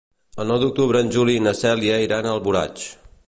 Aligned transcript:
El 0.43 0.47
nou 0.51 0.59
d'octubre 0.63 1.03
en 1.05 1.11
Juli 1.17 1.37
i 1.41 1.45
na 1.49 1.55
Cèlia 1.61 2.01
iran 2.09 2.29
a 2.31 2.35
Alboraig. 2.39 2.89